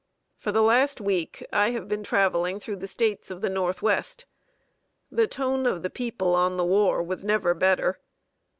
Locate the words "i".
1.53-1.69